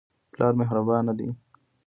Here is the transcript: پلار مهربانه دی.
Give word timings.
پلار 0.31 0.53
مهربانه 0.59 1.13
دی. 1.17 1.27